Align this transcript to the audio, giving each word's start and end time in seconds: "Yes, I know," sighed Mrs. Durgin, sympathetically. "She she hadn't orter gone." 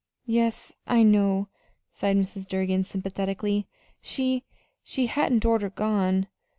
"Yes, 0.25 0.77
I 0.87 1.03
know," 1.03 1.49
sighed 1.91 2.17
Mrs. 2.17 2.47
Durgin, 2.47 2.83
sympathetically. 2.83 3.67
"She 4.01 4.43
she 4.81 5.05
hadn't 5.05 5.45
orter 5.45 5.69
gone." 5.69 6.27